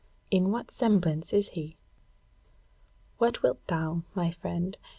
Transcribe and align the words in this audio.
'In 0.31 0.49
what 0.49 0.71
semblance 0.71 1.31
is 1.31 1.49
he?' 1.49 1.77
"What 3.19 3.43
wilt 3.43 3.67
thou, 3.67 4.01
my 4.15 4.31
friend? 4.31 4.75